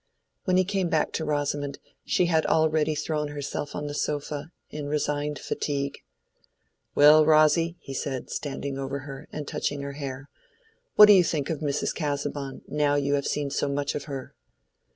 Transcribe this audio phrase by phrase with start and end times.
[0.45, 4.87] When he came back to Rosamond, she had already thrown herself on the sofa, in
[4.87, 5.99] resigned fatigue.
[6.95, 10.27] "Well, Rosy," he said, standing over her, and touching her hair,
[10.95, 11.93] "what do you think of Mrs.
[11.93, 14.33] Casaubon now you have seen so much of her?"